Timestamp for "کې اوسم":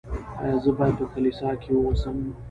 1.61-2.17